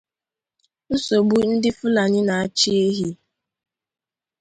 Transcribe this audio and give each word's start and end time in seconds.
nsogbu 0.93 1.37
ndị 1.51 1.69
Fulani 1.79 2.19
na-achị 2.27 2.69
ehi 2.85 3.09